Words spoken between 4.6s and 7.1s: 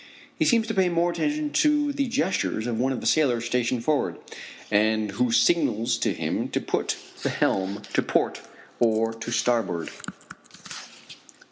and who signals to him to put